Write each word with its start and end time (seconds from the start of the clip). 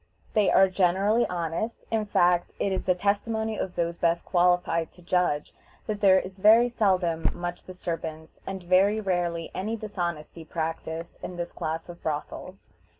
They 0.33 0.49
are 0.49 0.67
generally 0.67 1.27
honest; 1.27 1.83
in 1.91 2.07
fact, 2.07 2.53
it 2.57 2.71
is 2.71 2.85
the 2.85 2.95
testimony 2.95 3.55
of 3.59 3.75
those 3.75 3.97
best 3.99 4.25
qualified 4.25 4.91
to 4.93 5.01
judge, 5.03 5.53
that 5.85 6.01
there 6.01 6.17
is 6.19 6.39
very 6.39 6.69
seldom 6.69 7.29
much 7.35 7.61
disturbance, 7.61 8.41
and 8.47 8.63
very 8.63 8.99
rarely 8.99 9.51
any 9.53 9.75
dishonesty 9.75 10.43
practiced 10.43 11.17
in 11.21 11.35
this 11.37 11.51
class 11.51 11.87
of 11.87 12.01
brothels. 12.01 12.65